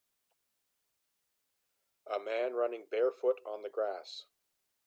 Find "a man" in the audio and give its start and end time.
2.11-2.55